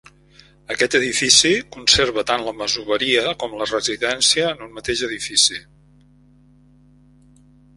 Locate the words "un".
4.69-4.75